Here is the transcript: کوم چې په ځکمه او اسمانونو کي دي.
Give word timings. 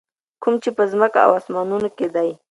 کوم 0.41 0.55
چې 0.63 0.69
په 0.77 0.83
ځکمه 0.91 1.19
او 1.25 1.31
اسمانونو 1.39 1.89
کي 1.97 2.07
دي. 2.15 2.29